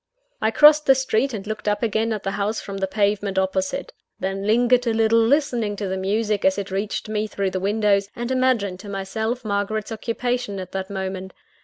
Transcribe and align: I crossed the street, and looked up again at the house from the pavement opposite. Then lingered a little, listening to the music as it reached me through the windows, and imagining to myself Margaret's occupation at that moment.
I 0.41 0.49
crossed 0.49 0.87
the 0.87 0.95
street, 0.95 1.31
and 1.31 1.45
looked 1.45 1.67
up 1.67 1.83
again 1.83 2.11
at 2.11 2.23
the 2.23 2.31
house 2.31 2.59
from 2.59 2.77
the 2.77 2.87
pavement 2.87 3.37
opposite. 3.37 3.93
Then 4.19 4.47
lingered 4.47 4.87
a 4.87 4.93
little, 4.95 5.19
listening 5.19 5.75
to 5.75 5.87
the 5.87 5.95
music 5.95 6.43
as 6.43 6.57
it 6.57 6.71
reached 6.71 7.07
me 7.07 7.27
through 7.27 7.51
the 7.51 7.59
windows, 7.59 8.09
and 8.15 8.31
imagining 8.31 8.79
to 8.79 8.89
myself 8.89 9.45
Margaret's 9.45 9.91
occupation 9.91 10.59
at 10.59 10.71
that 10.71 10.89
moment. 10.89 11.33